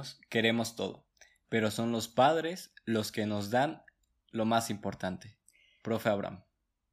niños 0.00 0.20
queremos 0.28 0.76
todo, 0.76 1.06
pero 1.48 1.70
son 1.70 1.92
los 1.92 2.08
padres 2.08 2.72
los 2.84 3.12
que 3.12 3.26
nos 3.26 3.50
dan 3.50 3.82
lo 4.30 4.44
más 4.44 4.70
importante. 4.70 5.36
Profe 5.82 6.08
Abraham. 6.08 6.42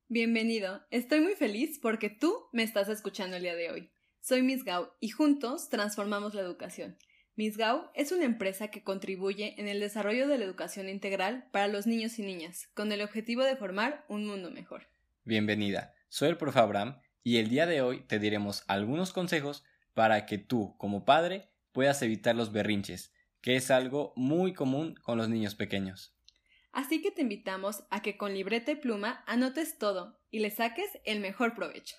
Bienvenido, 0.09 0.85
estoy 0.91 1.21
muy 1.21 1.35
feliz 1.35 1.79
porque 1.81 2.09
tú 2.09 2.47
me 2.53 2.63
estás 2.63 2.89
escuchando 2.89 3.37
el 3.37 3.43
día 3.43 3.55
de 3.55 3.71
hoy. 3.71 3.91
Soy 4.21 4.41
Miss 4.41 4.63
Gao 4.63 4.95
y 4.99 5.09
juntos 5.09 5.69
transformamos 5.69 6.33
la 6.33 6.41
educación. 6.41 6.97
Miss 7.35 7.57
Gao 7.57 7.91
es 7.93 8.11
una 8.11 8.25
empresa 8.25 8.69
que 8.69 8.83
contribuye 8.83 9.59
en 9.59 9.67
el 9.67 9.79
desarrollo 9.79 10.27
de 10.27 10.37
la 10.37 10.45
educación 10.45 10.89
integral 10.89 11.47
para 11.51 11.67
los 11.67 11.85
niños 11.87 12.17
y 12.19 12.23
niñas, 12.23 12.67
con 12.73 12.91
el 12.91 13.01
objetivo 13.01 13.43
de 13.43 13.55
formar 13.55 14.05
un 14.09 14.25
mundo 14.25 14.49
mejor. 14.49 14.87
Bienvenida, 15.23 15.93
soy 16.09 16.29
el 16.29 16.37
profe 16.37 16.59
Abraham 16.59 16.99
y 17.23 17.37
el 17.37 17.49
día 17.49 17.67
de 17.67 17.81
hoy 17.81 18.01
te 18.01 18.19
diremos 18.19 18.63
algunos 18.67 19.13
consejos 19.13 19.63
para 19.93 20.25
que 20.25 20.37
tú, 20.37 20.75
como 20.77 21.05
padre, 21.05 21.49
puedas 21.77 22.01
evitar 22.01 22.35
los 22.35 22.51
berrinches, 22.51 23.13
que 23.39 23.55
es 23.55 23.69
algo 23.69 24.11
muy 24.15 24.55
común 24.55 24.95
con 25.03 25.15
los 25.19 25.29
niños 25.29 25.53
pequeños. 25.53 26.17
Así 26.71 27.03
que 27.03 27.11
te 27.11 27.21
invitamos 27.21 27.83
a 27.91 28.01
que 28.01 28.17
con 28.17 28.33
libreta 28.33 28.71
y 28.71 28.77
pluma 28.77 29.23
anotes 29.27 29.77
todo 29.77 30.19
y 30.31 30.39
le 30.39 30.49
saques 30.49 30.89
el 31.05 31.19
mejor 31.19 31.53
provecho. 31.53 31.95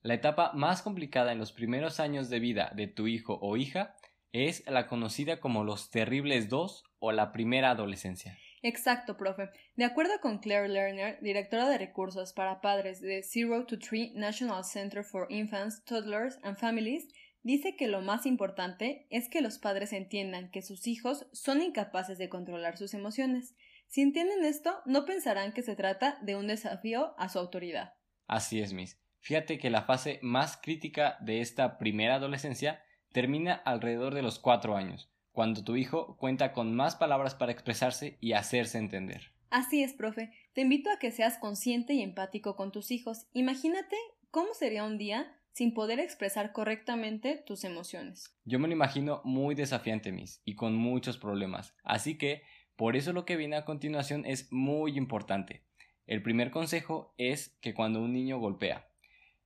La 0.00 0.14
etapa 0.14 0.52
más 0.54 0.80
complicada 0.80 1.32
en 1.32 1.38
los 1.38 1.52
primeros 1.52 2.00
años 2.00 2.30
de 2.30 2.40
vida 2.40 2.72
de 2.74 2.86
tu 2.86 3.06
hijo 3.06 3.38
o 3.42 3.58
hija 3.58 3.96
es 4.32 4.64
la 4.66 4.86
conocida 4.86 5.40
como 5.40 5.64
los 5.64 5.90
terribles 5.90 6.48
dos 6.48 6.84
o 6.98 7.12
la 7.12 7.32
primera 7.32 7.70
adolescencia. 7.70 8.38
Exacto, 8.62 9.16
profe. 9.16 9.48
De 9.76 9.84
acuerdo 9.84 10.12
con 10.20 10.38
Claire 10.38 10.68
Lerner, 10.68 11.18
directora 11.22 11.68
de 11.68 11.78
recursos 11.78 12.32
para 12.34 12.60
padres 12.60 13.00
de 13.00 13.22
Zero 13.22 13.64
to 13.64 13.78
Three 13.78 14.12
National 14.14 14.64
Center 14.64 15.02
for 15.02 15.26
Infants, 15.30 15.82
Toddlers 15.84 16.38
and 16.42 16.58
Families, 16.58 17.08
dice 17.42 17.74
que 17.76 17.88
lo 17.88 18.02
más 18.02 18.26
importante 18.26 19.06
es 19.08 19.30
que 19.30 19.40
los 19.40 19.58
padres 19.58 19.94
entiendan 19.94 20.50
que 20.50 20.60
sus 20.60 20.86
hijos 20.86 21.26
son 21.32 21.62
incapaces 21.62 22.18
de 22.18 22.28
controlar 22.28 22.76
sus 22.76 22.92
emociones. 22.92 23.54
Si 23.88 24.02
entienden 24.02 24.44
esto, 24.44 24.82
no 24.84 25.06
pensarán 25.06 25.52
que 25.52 25.62
se 25.62 25.74
trata 25.74 26.18
de 26.20 26.36
un 26.36 26.46
desafío 26.46 27.14
a 27.18 27.30
su 27.30 27.38
autoridad. 27.38 27.94
Así 28.26 28.60
es, 28.60 28.74
Miss. 28.74 29.00
Fíjate 29.20 29.58
que 29.58 29.70
la 29.70 29.82
fase 29.82 30.18
más 30.22 30.58
crítica 30.58 31.16
de 31.20 31.40
esta 31.40 31.78
primera 31.78 32.16
adolescencia 32.16 32.82
termina 33.12 33.54
alrededor 33.54 34.14
de 34.14 34.22
los 34.22 34.38
cuatro 34.38 34.76
años, 34.76 35.10
cuando 35.32 35.64
tu 35.64 35.76
hijo 35.76 36.16
cuenta 36.16 36.52
con 36.52 36.74
más 36.74 36.96
palabras 36.96 37.34
para 37.34 37.52
expresarse 37.52 38.16
y 38.20 38.32
hacerse 38.32 38.78
entender. 38.78 39.32
Así 39.50 39.82
es, 39.82 39.94
profe. 39.94 40.32
Te 40.52 40.60
invito 40.60 40.90
a 40.90 40.98
que 40.98 41.10
seas 41.10 41.38
consciente 41.38 41.92
y 41.92 42.02
empático 42.02 42.56
con 42.56 42.70
tus 42.70 42.90
hijos. 42.90 43.26
Imagínate 43.32 43.96
cómo 44.30 44.54
sería 44.54 44.84
un 44.84 44.96
día 44.96 45.36
sin 45.52 45.74
poder 45.74 45.98
expresar 45.98 46.52
correctamente 46.52 47.42
tus 47.44 47.64
emociones. 47.64 48.38
Yo 48.44 48.58
me 48.58 48.68
lo 48.68 48.74
imagino 48.74 49.20
muy 49.24 49.54
desafiante, 49.54 50.12
Miss, 50.12 50.40
y 50.44 50.54
con 50.54 50.76
muchos 50.76 51.18
problemas. 51.18 51.74
Así 51.82 52.16
que, 52.16 52.42
por 52.76 52.96
eso 52.96 53.12
lo 53.12 53.24
que 53.24 53.36
viene 53.36 53.56
a 53.56 53.64
continuación 53.64 54.24
es 54.24 54.52
muy 54.52 54.96
importante. 54.96 55.64
El 56.06 56.22
primer 56.22 56.50
consejo 56.50 57.14
es 57.18 57.58
que 57.60 57.74
cuando 57.74 58.00
un 58.00 58.12
niño 58.12 58.38
golpea, 58.38 58.88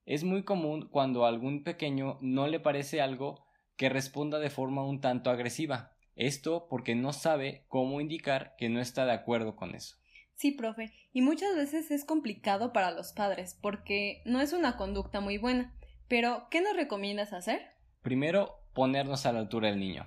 es 0.07 0.23
muy 0.23 0.43
común 0.43 0.89
cuando 0.91 1.25
a 1.25 1.29
algún 1.29 1.65
pequeño 1.65 2.19
no 2.21 2.47
le 2.47 2.61
parece 2.61 3.01
algo 3.01 3.45
que 3.77 3.89
responda 3.89 4.39
de 4.39 4.51
forma 4.51 4.85
un 4.85 5.01
tanto 5.01 5.31
agresiva. 5.31 5.93
Esto 6.17 6.69
porque 6.69 6.95
no 6.95 7.13
sabe 7.13 7.65
cómo 7.69 8.01
indicar 8.01 8.55
que 8.57 8.69
no 8.69 8.81
está 8.81 9.05
de 9.05 9.13
acuerdo 9.13 9.57
con 9.57 9.75
eso. 9.75 9.97
Sí, 10.35 10.53
profe, 10.53 10.93
y 11.13 11.23
muchas 11.23 11.55
veces 11.55 11.91
es 11.91 12.05
complicado 12.05 12.73
para 12.73 12.91
los 12.91 13.13
padres 13.13 13.57
porque 13.61 14.23
no 14.25 14.41
es 14.41 14.53
una 14.53 14.77
conducta 14.77 15.21
muy 15.21 15.39
buena. 15.39 15.75
Pero, 16.09 16.49
¿qué 16.51 16.61
nos 16.61 16.77
recomiendas 16.77 17.33
hacer? 17.33 17.63
Primero, 18.03 18.61
ponernos 18.75 19.27
a 19.27 19.33
la 19.33 19.39
altura 19.41 19.69
del 19.69 19.81
niño. 19.81 20.07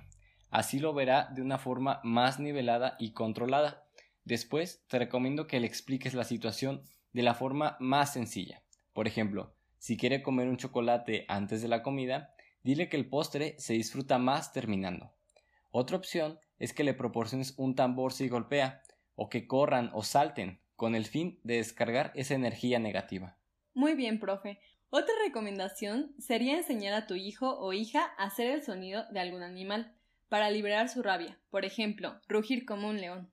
Así 0.50 0.78
lo 0.78 0.94
verá 0.94 1.28
de 1.34 1.42
una 1.42 1.58
forma 1.58 2.00
más 2.04 2.38
nivelada 2.38 2.96
y 2.98 3.12
controlada. 3.12 3.86
Después, 4.24 4.84
te 4.88 4.98
recomiendo 4.98 5.46
que 5.46 5.60
le 5.60 5.66
expliques 5.66 6.14
la 6.14 6.24
situación 6.24 6.82
de 7.12 7.22
la 7.22 7.34
forma 7.34 7.76
más 7.80 8.12
sencilla. 8.12 8.62
Por 8.92 9.06
ejemplo, 9.06 9.54
si 9.78 9.96
quiere 9.96 10.22
comer 10.22 10.48
un 10.48 10.56
chocolate 10.56 11.24
antes 11.28 11.62
de 11.62 11.68
la 11.68 11.82
comida, 11.82 12.34
dile 12.62 12.88
que 12.88 12.96
el 12.96 13.08
postre 13.08 13.54
se 13.58 13.74
disfruta 13.74 14.18
más 14.18 14.52
terminando. 14.52 15.12
Otra 15.70 15.96
opción 15.96 16.38
es 16.58 16.72
que 16.72 16.84
le 16.84 16.94
proporciones 16.94 17.54
un 17.56 17.74
tambor 17.74 18.12
si 18.12 18.28
golpea, 18.28 18.82
o 19.14 19.28
que 19.28 19.46
corran 19.46 19.90
o 19.94 20.02
salten, 20.02 20.60
con 20.76 20.94
el 20.94 21.06
fin 21.06 21.40
de 21.42 21.56
descargar 21.56 22.12
esa 22.14 22.34
energía 22.34 22.78
negativa. 22.78 23.36
Muy 23.74 23.94
bien, 23.94 24.20
profe. 24.20 24.60
Otra 24.90 25.14
recomendación 25.24 26.14
sería 26.18 26.56
enseñar 26.56 26.94
a 26.94 27.06
tu 27.06 27.14
hijo 27.14 27.58
o 27.58 27.72
hija 27.72 28.12
a 28.16 28.24
hacer 28.24 28.48
el 28.48 28.62
sonido 28.62 29.04
de 29.10 29.20
algún 29.20 29.42
animal 29.42 29.94
para 30.28 30.50
liberar 30.50 30.88
su 30.88 31.02
rabia, 31.02 31.38
por 31.50 31.64
ejemplo, 31.64 32.20
rugir 32.28 32.64
como 32.64 32.88
un 32.88 33.00
león. 33.00 33.30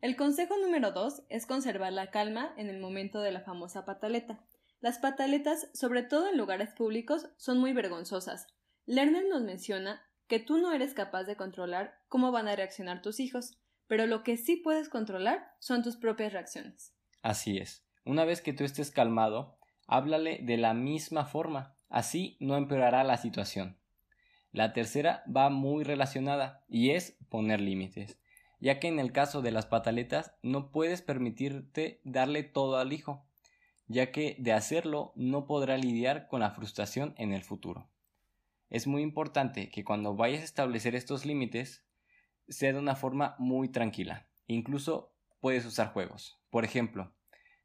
El 0.00 0.16
consejo 0.16 0.56
número 0.58 0.92
dos 0.92 1.22
es 1.28 1.46
conservar 1.46 1.92
la 1.92 2.10
calma 2.10 2.52
en 2.56 2.68
el 2.68 2.78
momento 2.78 3.20
de 3.20 3.32
la 3.32 3.40
famosa 3.40 3.84
pataleta. 3.84 4.44
Las 4.82 4.98
pataletas, 4.98 5.70
sobre 5.74 6.02
todo 6.02 6.28
en 6.28 6.36
lugares 6.36 6.70
públicos, 6.70 7.28
son 7.36 7.58
muy 7.60 7.72
vergonzosas. 7.72 8.48
Lerner 8.84 9.24
nos 9.30 9.42
menciona 9.42 10.02
que 10.26 10.40
tú 10.40 10.58
no 10.58 10.72
eres 10.72 10.92
capaz 10.92 11.22
de 11.22 11.36
controlar 11.36 12.00
cómo 12.08 12.32
van 12.32 12.48
a 12.48 12.56
reaccionar 12.56 13.00
tus 13.00 13.20
hijos, 13.20 13.60
pero 13.86 14.08
lo 14.08 14.24
que 14.24 14.36
sí 14.36 14.56
puedes 14.56 14.88
controlar 14.88 15.54
son 15.60 15.84
tus 15.84 15.96
propias 15.96 16.32
reacciones. 16.32 16.96
Así 17.22 17.58
es. 17.58 17.86
Una 18.04 18.24
vez 18.24 18.42
que 18.42 18.52
tú 18.52 18.64
estés 18.64 18.90
calmado, 18.90 19.56
háblale 19.86 20.40
de 20.42 20.56
la 20.56 20.74
misma 20.74 21.26
forma, 21.26 21.76
así 21.88 22.36
no 22.40 22.56
empeorará 22.56 23.04
la 23.04 23.18
situación. 23.18 23.78
La 24.50 24.72
tercera 24.72 25.22
va 25.34 25.48
muy 25.48 25.84
relacionada 25.84 26.64
y 26.68 26.90
es 26.90 27.16
poner 27.28 27.60
límites, 27.60 28.18
ya 28.58 28.80
que 28.80 28.88
en 28.88 28.98
el 28.98 29.12
caso 29.12 29.42
de 29.42 29.52
las 29.52 29.66
pataletas 29.66 30.34
no 30.42 30.72
puedes 30.72 31.02
permitirte 31.02 32.00
darle 32.02 32.42
todo 32.42 32.78
al 32.78 32.92
hijo, 32.92 33.24
ya 33.92 34.10
que 34.10 34.36
de 34.38 34.52
hacerlo 34.52 35.12
no 35.14 35.46
podrá 35.46 35.76
lidiar 35.76 36.26
con 36.28 36.40
la 36.40 36.50
frustración 36.50 37.14
en 37.18 37.32
el 37.32 37.42
futuro. 37.42 37.88
Es 38.70 38.86
muy 38.86 39.02
importante 39.02 39.70
que 39.70 39.84
cuando 39.84 40.16
vayas 40.16 40.40
a 40.40 40.44
establecer 40.44 40.94
estos 40.94 41.26
límites 41.26 41.84
sea 42.48 42.72
de 42.72 42.78
una 42.78 42.96
forma 42.96 43.36
muy 43.38 43.68
tranquila. 43.68 44.26
Incluso 44.46 45.14
puedes 45.40 45.64
usar 45.66 45.92
juegos. 45.92 46.40
Por 46.50 46.64
ejemplo, 46.64 47.12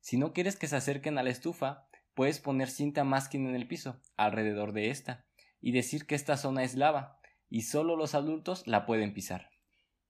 si 0.02 0.18
no 0.18 0.34
quieres 0.34 0.58
que 0.58 0.68
se 0.68 0.76
acerquen 0.76 1.18
a 1.18 1.24
la 1.24 1.30
estufa, 1.30 1.88
puedes 2.14 2.40
poner 2.40 2.70
cinta 2.70 3.04
masking 3.04 3.48
en 3.48 3.56
el 3.56 3.68
piso, 3.68 4.02
alrededor 4.18 4.74
de 4.74 4.90
esta, 4.90 5.26
y 5.62 5.72
decir 5.72 6.08
que 6.08 6.16
esta 6.16 6.38
zona 6.38 6.64
es 6.64 6.76
lava, 6.76 7.20
y 7.50 7.62
solo 7.62 7.96
los 7.96 8.16
adultos 8.16 8.68
la 8.68 8.86
pueden 8.86 9.14
pisar. 9.14 9.50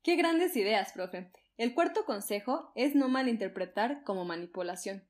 ¡Qué 0.01 0.16
grandes 0.16 0.56
ideas, 0.56 0.94
profe! 0.94 1.31
El 1.57 1.73
cuarto 1.73 2.06
consejo 2.06 2.72
es 2.75 2.95
no 2.95 3.09
malinterpretar 3.09 4.03
como 4.03 4.25
manipulación. 4.25 5.03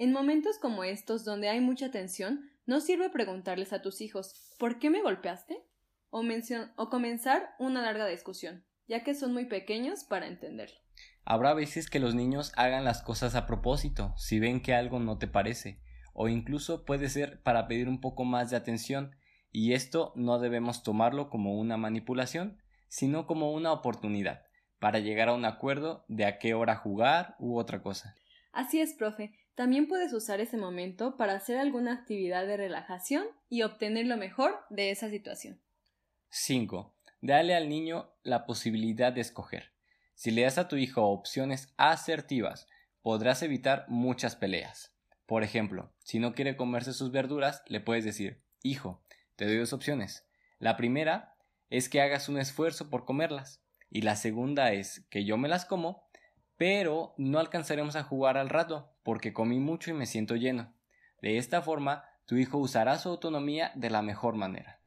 En 0.00 0.14
momentos 0.14 0.56
como 0.56 0.82
estos, 0.82 1.26
donde 1.26 1.50
hay 1.50 1.60
mucha 1.60 1.90
tensión, 1.90 2.50
no 2.64 2.80
sirve 2.80 3.10
preguntarles 3.10 3.74
a 3.74 3.82
tus 3.82 4.00
hijos 4.00 4.56
¿por 4.58 4.78
qué 4.78 4.88
me 4.88 5.02
golpeaste? 5.02 5.62
o, 6.08 6.22
o 6.76 6.88
comenzar 6.88 7.50
una 7.58 7.82
larga 7.82 8.06
discusión, 8.06 8.64
ya 8.88 9.04
que 9.04 9.14
son 9.14 9.34
muy 9.34 9.44
pequeños 9.44 10.04
para 10.04 10.26
entenderlo. 10.26 10.78
Habrá 11.26 11.52
veces 11.52 11.90
que 11.90 12.00
los 12.00 12.14
niños 12.14 12.50
hagan 12.56 12.86
las 12.86 13.02
cosas 13.02 13.34
a 13.34 13.46
propósito, 13.46 14.14
si 14.16 14.40
ven 14.40 14.62
que 14.62 14.72
algo 14.72 15.00
no 15.00 15.18
te 15.18 15.28
parece, 15.28 15.82
o 16.14 16.28
incluso 16.28 16.86
puede 16.86 17.10
ser 17.10 17.42
para 17.42 17.68
pedir 17.68 17.86
un 17.86 18.00
poco 18.00 18.24
más 18.24 18.48
de 18.48 18.56
atención, 18.56 19.14
y 19.52 19.74
esto 19.74 20.14
no 20.16 20.38
debemos 20.38 20.82
tomarlo 20.82 21.28
como 21.28 21.58
una 21.58 21.76
manipulación, 21.76 22.56
sino 22.88 23.26
como 23.26 23.52
una 23.52 23.70
oportunidad 23.70 24.46
para 24.78 24.98
llegar 24.98 25.28
a 25.28 25.34
un 25.34 25.44
acuerdo 25.44 26.06
de 26.08 26.24
a 26.24 26.38
qué 26.38 26.54
hora 26.54 26.74
jugar 26.74 27.36
u 27.38 27.58
otra 27.58 27.82
cosa. 27.82 28.14
Así 28.52 28.80
es, 28.80 28.94
profe. 28.94 29.34
También 29.60 29.88
puedes 29.88 30.14
usar 30.14 30.40
ese 30.40 30.56
momento 30.56 31.18
para 31.18 31.34
hacer 31.34 31.58
alguna 31.58 31.92
actividad 31.92 32.46
de 32.46 32.56
relajación 32.56 33.26
y 33.50 33.60
obtener 33.60 34.06
lo 34.06 34.16
mejor 34.16 34.58
de 34.70 34.90
esa 34.90 35.10
situación. 35.10 35.60
5. 36.30 36.94
Dale 37.20 37.54
al 37.54 37.68
niño 37.68 38.10
la 38.22 38.46
posibilidad 38.46 39.12
de 39.12 39.20
escoger. 39.20 39.74
Si 40.14 40.30
le 40.30 40.44
das 40.44 40.56
a 40.56 40.66
tu 40.66 40.76
hijo 40.76 41.04
opciones 41.04 41.74
asertivas, 41.76 42.68
podrás 43.02 43.42
evitar 43.42 43.84
muchas 43.88 44.34
peleas. 44.34 44.94
Por 45.26 45.42
ejemplo, 45.42 45.92
si 45.98 46.20
no 46.20 46.32
quiere 46.32 46.56
comerse 46.56 46.94
sus 46.94 47.10
verduras, 47.10 47.62
le 47.66 47.80
puedes 47.80 48.06
decir, 48.06 48.40
hijo, 48.62 49.02
te 49.36 49.44
doy 49.44 49.58
dos 49.58 49.74
opciones. 49.74 50.26
La 50.58 50.78
primera 50.78 51.34
es 51.68 51.90
que 51.90 52.00
hagas 52.00 52.30
un 52.30 52.38
esfuerzo 52.38 52.88
por 52.88 53.04
comerlas. 53.04 53.60
Y 53.90 54.00
la 54.00 54.16
segunda 54.16 54.72
es 54.72 55.04
que 55.10 55.26
yo 55.26 55.36
me 55.36 55.48
las 55.50 55.66
como 55.66 56.08
pero 56.60 57.14
no 57.16 57.38
alcanzaremos 57.38 57.96
a 57.96 58.02
jugar 58.02 58.36
al 58.36 58.50
rato 58.50 58.92
porque 59.02 59.32
comí 59.32 59.58
mucho 59.58 59.90
y 59.90 59.94
me 59.94 60.04
siento 60.04 60.36
lleno. 60.36 60.74
De 61.22 61.38
esta 61.38 61.62
forma, 61.62 62.04
tu 62.26 62.36
hijo 62.36 62.58
usará 62.58 62.98
su 62.98 63.08
autonomía 63.08 63.72
de 63.76 63.88
la 63.88 64.02
mejor 64.02 64.34
manera. 64.34 64.78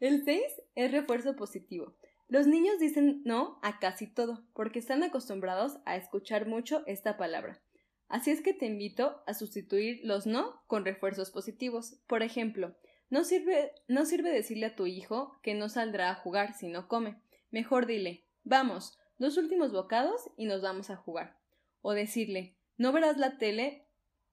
El 0.00 0.24
6 0.24 0.42
es 0.74 0.90
refuerzo 0.90 1.36
positivo. 1.36 1.94
Los 2.26 2.48
niños 2.48 2.80
dicen 2.80 3.22
no 3.24 3.60
a 3.62 3.78
casi 3.78 4.08
todo, 4.08 4.44
porque 4.54 4.80
están 4.80 5.04
acostumbrados 5.04 5.78
a 5.84 5.94
escuchar 5.94 6.48
mucho 6.48 6.82
esta 6.88 7.16
palabra. 7.16 7.62
Así 8.08 8.32
es 8.32 8.40
que 8.40 8.52
te 8.52 8.66
invito 8.66 9.22
a 9.28 9.34
sustituir 9.34 10.00
los 10.02 10.26
no 10.26 10.64
con 10.66 10.84
refuerzos 10.84 11.30
positivos. 11.30 12.00
Por 12.08 12.24
ejemplo, 12.24 12.74
no 13.08 13.22
sirve, 13.22 13.70
no 13.86 14.04
sirve 14.04 14.32
decirle 14.32 14.66
a 14.66 14.74
tu 14.74 14.88
hijo 14.88 15.38
que 15.44 15.54
no 15.54 15.68
saldrá 15.68 16.10
a 16.10 16.16
jugar 16.16 16.54
si 16.54 16.66
no 16.66 16.88
come. 16.88 17.22
Mejor 17.52 17.86
dile, 17.86 18.24
vamos, 18.42 18.98
dos 19.20 19.36
últimos 19.36 19.70
bocados 19.70 20.30
y 20.36 20.46
nos 20.46 20.62
vamos 20.62 20.90
a 20.90 20.96
jugar. 20.96 21.36
O 21.82 21.92
decirle, 21.92 22.56
no 22.76 22.90
verás 22.90 23.18
la 23.18 23.38
tele 23.38 23.86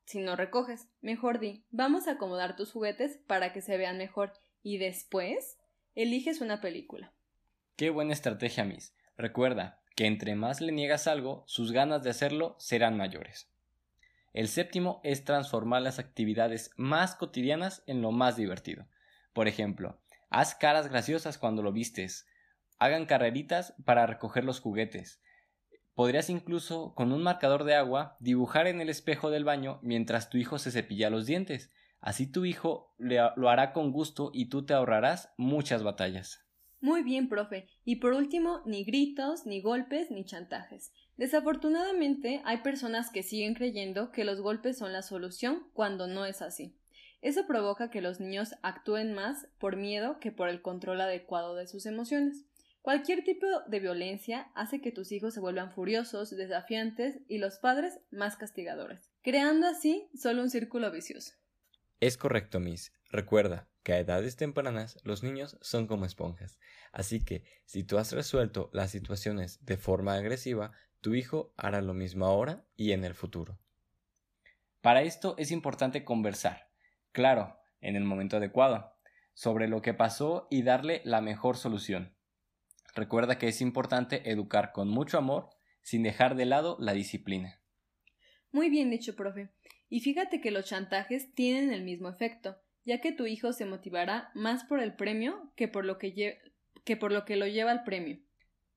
si 0.05 0.19
no 0.19 0.35
recoges. 0.35 0.87
Mejor 1.01 1.39
di, 1.39 1.65
vamos 1.69 2.07
a 2.07 2.13
acomodar 2.13 2.55
tus 2.55 2.71
juguetes 2.71 3.19
para 3.27 3.53
que 3.53 3.61
se 3.61 3.77
vean 3.77 3.97
mejor 3.97 4.33
y 4.63 4.77
después 4.77 5.57
eliges 5.93 6.41
una 6.41 6.61
película. 6.61 7.13
Qué 7.75 7.89
buena 7.89 8.13
estrategia, 8.13 8.63
Miss. 8.63 8.95
Recuerda 9.17 9.81
que 9.95 10.05
entre 10.05 10.35
más 10.35 10.61
le 10.61 10.71
niegas 10.71 11.07
algo, 11.07 11.43
sus 11.47 11.71
ganas 11.71 12.03
de 12.03 12.09
hacerlo 12.09 12.55
serán 12.57 12.97
mayores. 12.97 13.51
El 14.31 14.47
séptimo 14.47 15.01
es 15.03 15.25
transformar 15.25 15.81
las 15.81 15.99
actividades 15.99 16.71
más 16.77 17.15
cotidianas 17.15 17.83
en 17.87 18.01
lo 18.01 18.11
más 18.11 18.37
divertido. 18.37 18.87
Por 19.33 19.47
ejemplo, 19.47 19.99
haz 20.29 20.55
caras 20.55 20.87
graciosas 20.87 21.37
cuando 21.37 21.61
lo 21.61 21.73
vistes, 21.73 22.27
hagan 22.79 23.05
carreritas 23.05 23.73
para 23.85 24.05
recoger 24.05 24.43
los 24.43 24.59
juguetes. 24.59 25.21
Podrías 25.93 26.29
incluso, 26.29 26.93
con 26.93 27.11
un 27.11 27.23
marcador 27.23 27.63
de 27.63 27.75
agua, 27.75 28.17
dibujar 28.19 28.67
en 28.67 28.81
el 28.81 28.89
espejo 28.89 29.31
del 29.31 29.43
baño 29.43 29.79
mientras 29.81 30.29
tu 30.29 30.37
hijo 30.37 30.59
se 30.59 30.71
cepilla 30.71 31.09
los 31.09 31.25
dientes. 31.25 31.73
Así 31.99 32.31
tu 32.31 32.45
hijo 32.45 32.93
lo 32.97 33.49
hará 33.49 33.73
con 33.73 33.91
gusto 33.91 34.29
y 34.33 34.49
tú 34.49 34.65
te 34.65 34.73
ahorrarás 34.73 35.33
muchas 35.37 35.81
batallas. 35.81 36.47
Muy 36.79 37.01
bien, 37.01 37.27
profe. 37.27 37.67
Y 37.83 37.95
por 37.95 38.13
último, 38.13 38.61
ni 38.65 38.83
gritos, 38.83 39.47
ni 39.47 39.61
golpes, 39.61 40.11
ni 40.11 40.23
chantajes. 40.23 40.93
Desafortunadamente, 41.15 42.41
hay 42.45 42.57
personas 42.57 43.09
que 43.09 43.23
siguen 43.23 43.55
creyendo 43.55 44.11
que 44.11 44.23
los 44.23 44.41
golpes 44.41 44.77
son 44.77 44.93
la 44.93 45.01
solución 45.01 45.67
cuando 45.73 46.05
no 46.05 46.25
es 46.25 46.43
así. 46.43 46.77
Eso 47.21 47.47
provoca 47.47 47.89
que 47.89 48.01
los 48.01 48.19
niños 48.19 48.53
actúen 48.61 49.13
más 49.13 49.47
por 49.57 49.75
miedo 49.75 50.19
que 50.19 50.31
por 50.31 50.49
el 50.49 50.61
control 50.61 51.01
adecuado 51.01 51.55
de 51.55 51.65
sus 51.65 51.87
emociones. 51.87 52.45
Cualquier 52.87 53.25
tipo 53.25 53.45
de 53.67 53.81
violencia 53.81 54.49
hace 54.55 54.79
que 54.79 54.93
tus 54.93 55.11
hijos 55.11 55.33
se 55.33 55.41
vuelvan 55.41 55.73
furiosos, 55.73 56.29
desafiantes 56.29 57.19
y 57.27 57.37
los 57.37 57.59
padres 57.59 57.99
más 58.11 58.37
castigadores, 58.37 59.11
creando 59.23 59.67
así 59.67 60.07
solo 60.15 60.41
un 60.41 60.49
círculo 60.49 60.89
vicioso. 60.89 61.33
Es 61.99 62.15
correcto, 62.15 62.61
Miss. 62.61 62.93
Recuerda, 63.11 63.67
que 63.83 63.91
a 63.91 63.99
edades 63.99 64.37
tempranas 64.37 64.99
los 65.03 65.21
niños 65.21 65.57
son 65.59 65.85
como 65.85 66.05
esponjas. 66.05 66.59
Así 66.93 67.25
que 67.25 67.43
si 67.65 67.83
tú 67.83 67.97
has 67.97 68.13
resuelto 68.13 68.69
las 68.71 68.89
situaciones 68.89 69.65
de 69.65 69.75
forma 69.75 70.13
agresiva, 70.13 70.71
tu 71.01 71.13
hijo 71.13 71.51
hará 71.57 71.81
lo 71.81 71.93
mismo 71.93 72.25
ahora 72.25 72.63
y 72.77 72.93
en 72.93 73.03
el 73.03 73.15
futuro. 73.15 73.59
Para 74.79 75.01
esto 75.01 75.35
es 75.37 75.51
importante 75.51 76.05
conversar, 76.05 76.69
claro, 77.11 77.59
en 77.81 77.97
el 77.97 78.05
momento 78.05 78.37
adecuado, 78.37 78.95
sobre 79.33 79.67
lo 79.67 79.81
que 79.81 79.93
pasó 79.93 80.47
y 80.49 80.61
darle 80.61 81.01
la 81.03 81.19
mejor 81.19 81.57
solución. 81.57 82.16
Recuerda 82.97 83.37
que 83.37 83.47
es 83.47 83.61
importante 83.61 84.29
educar 84.29 84.73
con 84.73 84.89
mucho 84.89 85.17
amor 85.17 85.49
sin 85.81 86.03
dejar 86.03 86.35
de 86.35 86.43
lado 86.43 86.75
la 86.81 86.91
disciplina. 86.91 87.61
Muy 88.51 88.69
bien 88.69 88.89
dicho, 88.89 89.15
profe. 89.15 89.47
Y 89.87 90.01
fíjate 90.01 90.41
que 90.41 90.51
los 90.51 90.65
chantajes 90.65 91.33
tienen 91.33 91.71
el 91.71 91.83
mismo 91.83 92.09
efecto 92.09 92.57
ya 92.87 93.01
que 93.01 93.11
tu 93.11 93.25
hijo 93.27 93.51
se 93.51 93.65
motivará 93.65 94.31
más 94.33 94.63
por 94.63 94.79
el 94.79 94.93
premio 94.93 95.51
que 95.57 95.67
por 95.67 95.83
lo 95.83 95.97
que, 95.97 96.39
que 96.85 96.95
por 96.95 97.11
lo, 97.11 97.25
que 97.25 97.35
lo 97.35 97.45
lleva 97.45 97.71
al 97.71 97.83
premio. 97.83 98.17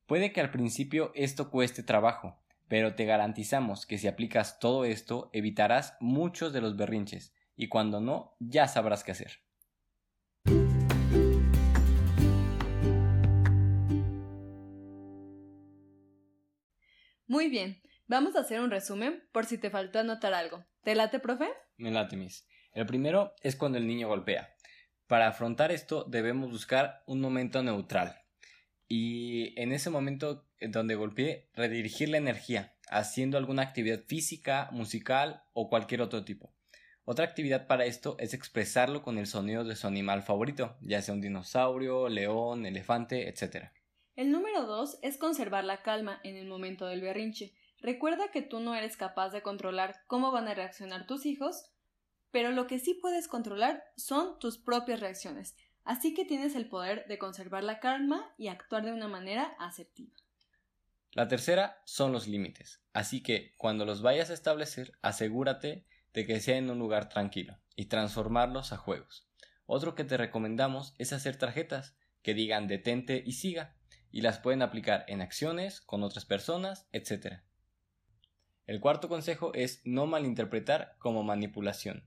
Puede 0.06 0.32
que 0.32 0.40
al 0.40 0.50
principio 0.50 1.12
esto 1.14 1.48
cueste 1.48 1.84
trabajo, 1.84 2.36
pero 2.66 2.96
te 2.96 3.04
garantizamos 3.04 3.86
que 3.86 3.98
si 3.98 4.08
aplicas 4.08 4.58
todo 4.58 4.84
esto 4.84 5.30
evitarás 5.32 5.96
muchos 6.00 6.52
de 6.52 6.60
los 6.60 6.76
berrinches 6.76 7.32
y 7.54 7.68
cuando 7.68 8.00
no 8.00 8.34
ya 8.40 8.66
sabrás 8.66 9.04
qué 9.04 9.12
hacer. 9.12 9.42
Muy 17.30 17.48
bien, 17.48 17.80
vamos 18.08 18.34
a 18.34 18.40
hacer 18.40 18.60
un 18.60 18.72
resumen 18.72 19.22
por 19.30 19.46
si 19.46 19.56
te 19.56 19.70
faltó 19.70 20.00
anotar 20.00 20.34
algo. 20.34 20.66
¿Te 20.82 20.96
late, 20.96 21.20
profe? 21.20 21.46
Me 21.76 21.92
late, 21.92 22.16
Miss. 22.16 22.44
El 22.72 22.86
primero 22.86 23.36
es 23.40 23.54
cuando 23.54 23.78
el 23.78 23.86
niño 23.86 24.08
golpea. 24.08 24.52
Para 25.06 25.28
afrontar 25.28 25.70
esto 25.70 26.02
debemos 26.02 26.50
buscar 26.50 27.04
un 27.06 27.20
momento 27.20 27.62
neutral 27.62 28.20
y 28.88 29.54
en 29.62 29.70
ese 29.70 29.90
momento 29.90 30.48
donde 30.60 30.96
golpee 30.96 31.48
redirigir 31.54 32.08
la 32.08 32.16
energía 32.16 32.74
haciendo 32.90 33.38
alguna 33.38 33.62
actividad 33.62 34.00
física, 34.08 34.68
musical 34.72 35.44
o 35.52 35.68
cualquier 35.68 36.02
otro 36.02 36.24
tipo. 36.24 36.52
Otra 37.04 37.26
actividad 37.26 37.68
para 37.68 37.84
esto 37.84 38.16
es 38.18 38.34
expresarlo 38.34 39.02
con 39.02 39.18
el 39.18 39.28
sonido 39.28 39.62
de 39.62 39.76
su 39.76 39.86
animal 39.86 40.24
favorito, 40.24 40.76
ya 40.80 41.00
sea 41.00 41.14
un 41.14 41.20
dinosaurio, 41.20 42.08
león, 42.08 42.66
elefante, 42.66 43.28
etc. 43.28 43.70
El 44.20 44.32
número 44.32 44.66
dos 44.66 44.98
es 45.00 45.16
conservar 45.16 45.64
la 45.64 45.80
calma 45.80 46.20
en 46.24 46.36
el 46.36 46.46
momento 46.46 46.84
del 46.84 47.00
berrinche. 47.00 47.54
Recuerda 47.80 48.30
que 48.30 48.42
tú 48.42 48.60
no 48.60 48.74
eres 48.74 48.98
capaz 48.98 49.30
de 49.30 49.40
controlar 49.40 50.02
cómo 50.08 50.30
van 50.30 50.46
a 50.46 50.52
reaccionar 50.52 51.06
tus 51.06 51.24
hijos, 51.24 51.70
pero 52.30 52.50
lo 52.50 52.66
que 52.66 52.78
sí 52.78 52.92
puedes 52.92 53.28
controlar 53.28 53.82
son 53.96 54.38
tus 54.38 54.58
propias 54.58 55.00
reacciones, 55.00 55.56
así 55.84 56.12
que 56.12 56.26
tienes 56.26 56.54
el 56.54 56.68
poder 56.68 57.06
de 57.08 57.16
conservar 57.16 57.64
la 57.64 57.80
calma 57.80 58.34
y 58.36 58.48
actuar 58.48 58.84
de 58.84 58.92
una 58.92 59.08
manera 59.08 59.56
asertiva. 59.58 60.12
La 61.12 61.26
tercera 61.26 61.80
son 61.86 62.12
los 62.12 62.28
límites, 62.28 62.82
así 62.92 63.22
que 63.22 63.54
cuando 63.56 63.86
los 63.86 64.02
vayas 64.02 64.28
a 64.28 64.34
establecer, 64.34 64.92
asegúrate 65.00 65.86
de 66.12 66.26
que 66.26 66.40
sea 66.40 66.58
en 66.58 66.68
un 66.68 66.78
lugar 66.78 67.08
tranquilo 67.08 67.56
y 67.74 67.86
transformarlos 67.86 68.74
a 68.74 68.76
juegos. 68.76 69.26
Otro 69.64 69.94
que 69.94 70.04
te 70.04 70.18
recomendamos 70.18 70.94
es 70.98 71.14
hacer 71.14 71.36
tarjetas 71.36 71.96
que 72.22 72.34
digan 72.34 72.68
detente 72.68 73.22
y 73.24 73.32
siga, 73.32 73.79
y 74.10 74.22
las 74.22 74.38
pueden 74.38 74.62
aplicar 74.62 75.04
en 75.08 75.20
acciones, 75.20 75.80
con 75.80 76.02
otras 76.02 76.24
personas, 76.24 76.88
etc. 76.92 77.40
El 78.66 78.80
cuarto 78.80 79.08
consejo 79.08 79.52
es 79.54 79.80
no 79.84 80.06
malinterpretar 80.06 80.96
como 80.98 81.22
manipulación. 81.22 82.04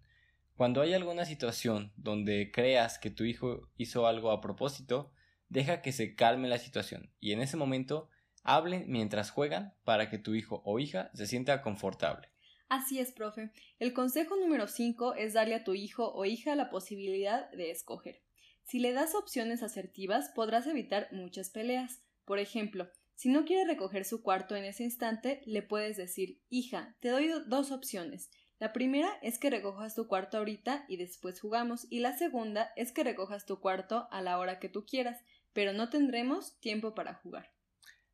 Cuando 0.55 0.81
hay 0.81 0.93
alguna 0.93 1.25
situación 1.25 1.91
donde 1.95 2.51
creas 2.51 2.99
que 2.99 3.09
tu 3.09 3.23
hijo 3.23 3.69
hizo 3.75 4.07
algo 4.07 4.31
a 4.31 4.39
propósito, 4.39 5.11
deja 5.49 5.81
que 5.81 5.91
se 5.91 6.15
calme 6.15 6.47
la 6.47 6.59
situación 6.59 7.11
y 7.19 7.31
en 7.31 7.41
ese 7.41 7.57
momento 7.57 8.09
hablen 8.43 8.85
mientras 8.87 9.31
juegan 9.31 9.73
para 9.83 10.09
que 10.09 10.17
tu 10.17 10.35
hijo 10.35 10.61
o 10.65 10.79
hija 10.79 11.09
se 11.13 11.27
sienta 11.27 11.61
confortable. 11.61 12.29
Así 12.69 12.99
es, 12.99 13.11
profe. 13.11 13.51
El 13.79 13.93
consejo 13.93 14.35
número 14.35 14.67
5 14.67 15.15
es 15.15 15.33
darle 15.33 15.55
a 15.55 15.63
tu 15.63 15.73
hijo 15.73 16.11
o 16.13 16.25
hija 16.25 16.55
la 16.55 16.69
posibilidad 16.69 17.49
de 17.51 17.71
escoger. 17.71 18.21
Si 18.63 18.79
le 18.79 18.93
das 18.93 19.15
opciones 19.15 19.63
asertivas, 19.63 20.29
podrás 20.35 20.67
evitar 20.67 21.09
muchas 21.11 21.49
peleas. 21.49 22.01
Por 22.25 22.39
ejemplo, 22.39 22.89
si 23.15 23.29
no 23.29 23.45
quiere 23.45 23.65
recoger 23.65 24.05
su 24.05 24.23
cuarto 24.23 24.55
en 24.55 24.65
ese 24.65 24.83
instante, 24.83 25.41
le 25.45 25.61
puedes 25.61 25.97
decir 25.97 26.41
Hija, 26.49 26.95
te 26.99 27.09
doy 27.09 27.31
dos 27.47 27.71
opciones. 27.71 28.31
La 28.59 28.71
primera 28.71 29.09
es 29.21 29.39
que 29.39 29.49
recojas 29.49 29.95
tu 29.95 30.07
cuarto 30.07 30.37
ahorita 30.37 30.85
y 30.87 30.97
después 30.97 31.39
jugamos, 31.39 31.85
y 31.89 31.99
la 31.99 32.17
segunda 32.17 32.71
es 32.75 32.91
que 32.91 33.03
recojas 33.03 33.45
tu 33.45 33.59
cuarto 33.59 34.07
a 34.11 34.21
la 34.21 34.37
hora 34.39 34.59
que 34.59 34.69
tú 34.69 34.85
quieras, 34.85 35.19
pero 35.51 35.73
no 35.73 35.89
tendremos 35.89 36.57
tiempo 36.59 36.95
para 36.95 37.15
jugar. 37.15 37.51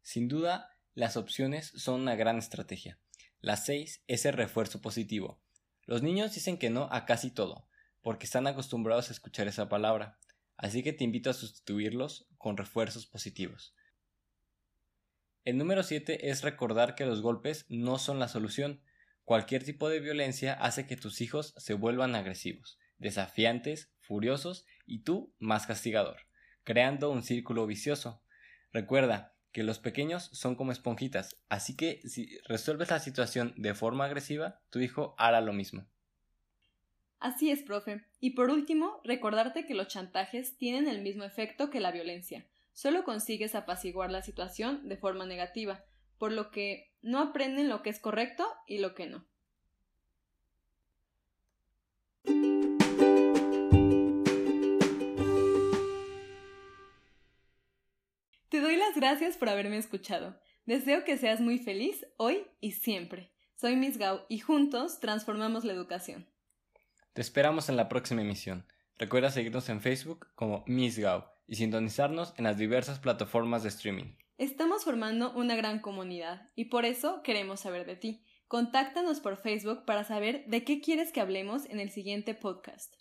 Sin 0.02 0.28
duda, 0.28 0.70
las 0.96 1.18
opciones 1.18 1.68
son 1.76 2.02
una 2.02 2.16
gran 2.16 2.38
estrategia. 2.38 3.00
La 3.42 3.58
6 3.58 4.04
es 4.08 4.26
el 4.26 4.34
refuerzo 4.34 4.82
positivo. 4.82 5.40
Los 5.86 6.02
niños 6.04 6.34
dicen 6.34 6.58
que 6.58 6.70
no 6.70 6.90
a 6.92 7.06
casi 7.06 7.32
todo, 7.32 7.68
porque 8.02 8.26
están 8.26 8.48
acostumbrados 8.48 9.10
a 9.10 9.14
escuchar 9.14 9.48
esa 9.48 9.70
palabra, 9.70 10.18
así 10.60 10.84
que 10.84 10.94
te 10.94 11.04
invito 11.04 11.32
a 11.32 11.34
sustituirlos 11.34 12.28
con 12.38 12.56
refuerzos 12.56 13.08
positivos. 13.08 13.74
El 15.44 15.58
número 15.58 15.82
7 15.82 16.30
es 16.30 16.44
recordar 16.44 16.94
que 16.94 17.08
los 17.08 17.24
golpes 17.24 17.66
no 17.70 17.98
son 17.98 18.20
la 18.20 18.28
solución, 18.28 18.82
Cualquier 19.30 19.64
tipo 19.64 19.90
de 19.90 20.00
violencia 20.00 20.54
hace 20.54 20.88
que 20.88 20.98
tus 20.98 21.22
hijos 21.22 21.54
se 21.56 21.76
vuelvan 21.76 22.16
agresivos, 22.16 22.80
desafiantes, 22.98 23.94
furiosos 24.00 24.66
y 24.88 25.04
tú 25.04 25.36
más 25.38 25.68
castigador, 25.68 26.18
creando 26.64 27.12
un 27.12 27.22
círculo 27.22 27.68
vicioso. 27.68 28.24
Recuerda 28.74 29.36
que 29.52 29.62
los 29.62 29.78
pequeños 29.78 30.32
son 30.34 30.56
como 30.56 30.72
esponjitas, 30.72 31.36
así 31.48 31.76
que 31.76 32.02
si 32.10 32.40
resuelves 32.48 32.90
la 32.90 32.98
situación 32.98 33.54
de 33.56 33.76
forma 33.76 34.06
agresiva, 34.06 34.64
tu 34.72 34.80
hijo 34.80 35.14
hará 35.20 35.42
lo 35.42 35.54
mismo. 35.54 35.88
Así 37.20 37.52
es, 37.52 37.64
profe. 37.64 38.06
Y 38.22 38.32
por 38.32 38.50
último, 38.50 39.02
recordarte 39.04 39.66
que 39.66 39.74
los 39.74 39.88
chantajes 39.90 40.58
tienen 40.58 40.88
el 40.88 41.02
mismo 41.02 41.26
efecto 41.26 41.70
que 41.70 41.82
la 41.82 41.92
violencia. 41.92 42.48
Solo 42.72 43.04
consigues 43.04 43.56
apaciguar 43.56 44.10
la 44.10 44.22
situación 44.22 44.88
de 44.88 44.96
forma 44.96 45.26
negativa, 45.26 45.84
por 46.18 46.32
lo 46.32 46.50
que 46.50 46.94
no 47.02 47.20
aprenden 47.20 47.68
lo 47.68 47.82
que 47.82 47.90
es 47.90 48.00
correcto 48.00 48.48
y 48.68 48.78
lo 48.78 48.96
que 48.96 49.08
no. 49.08 49.26
Te 58.48 58.62
doy 58.62 58.78
las 58.78 58.96
gracias 58.96 59.38
por 59.38 59.50
haberme 59.50 59.78
escuchado. 59.78 60.40
Deseo 60.66 61.04
que 61.04 61.18
seas 61.18 61.42
muy 61.42 61.60
feliz 61.60 62.06
hoy 62.16 62.48
y 62.62 62.72
siempre. 62.72 63.32
Soy 63.56 63.76
Miss 63.76 63.98
Gao 63.98 64.26
y 64.30 64.40
juntos 64.40 65.00
transformamos 65.00 65.66
la 65.66 65.74
educación. 65.74 66.28
Te 67.20 67.24
esperamos 67.24 67.68
en 67.68 67.76
la 67.76 67.90
próxima 67.90 68.22
emisión. 68.22 68.66
Recuerda 68.98 69.30
seguirnos 69.30 69.68
en 69.68 69.82
Facebook 69.82 70.28
como 70.36 70.64
Miss 70.68 70.98
Gao 70.98 71.30
y 71.48 71.56
sintonizarnos 71.56 72.34
en 72.38 72.46
las 72.46 72.58
diversas 72.58 72.98
plataformas 73.00 73.62
de 73.62 73.68
streaming. 73.68 74.16
Estamos 74.38 74.86
formando 74.86 75.34
una 75.34 75.58
gran 75.58 75.80
comunidad 75.80 76.50
y 76.56 76.70
por 76.70 76.86
eso 76.86 77.22
queremos 77.22 77.60
saber 77.60 77.86
de 77.86 77.98
ti. 77.98 78.24
Contáctanos 78.48 79.20
por 79.20 79.36
Facebook 79.36 79.84
para 79.84 80.06
saber 80.06 80.46
de 80.48 80.64
qué 80.64 80.80
quieres 80.80 81.12
que 81.12 81.20
hablemos 81.20 81.66
en 81.66 81.82
el 81.82 81.90
siguiente 81.90 82.36
podcast. 82.36 82.96